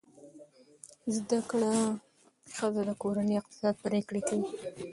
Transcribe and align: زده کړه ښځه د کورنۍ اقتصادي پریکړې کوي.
زده 1.15 1.39
کړه 1.49 1.71
ښځه 2.55 2.81
د 2.89 2.91
کورنۍ 3.01 3.35
اقتصادي 3.37 3.79
پریکړې 3.85 4.21
کوي. 4.27 4.47